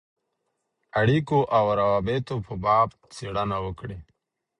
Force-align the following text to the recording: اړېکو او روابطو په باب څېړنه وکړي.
اړېکو 0.99 1.39
او 1.57 1.65
روابطو 1.81 2.35
په 2.45 2.53
باب 2.63 2.87
څېړنه 3.15 3.57
وکړي. 3.65 3.97